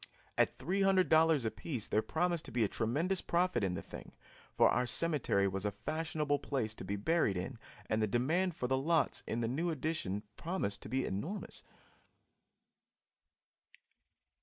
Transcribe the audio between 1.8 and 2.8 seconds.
there promised to be a